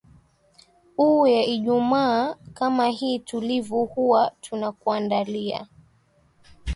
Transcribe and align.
u 1.07 1.27
ya 1.27 1.43
ijumaa 1.45 2.35
kama 2.53 2.87
hii 2.87 3.19
tulivu 3.19 3.85
huwa 3.85 4.31
tunakwandalia 4.41 5.67